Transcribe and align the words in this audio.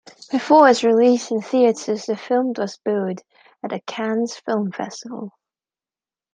Before 0.31 0.67
its 0.67 0.83
release 0.83 1.29
in 1.29 1.41
theatres, 1.43 2.07
the 2.07 2.17
film 2.17 2.53
was 2.57 2.75
booed 2.79 3.21
at 3.63 3.69
the 3.69 3.81
Cannes 3.85 4.35
film 4.35 4.71
festival. 4.71 5.37